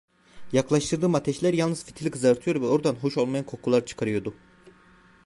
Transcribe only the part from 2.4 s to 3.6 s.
ve oradan hoş olmayan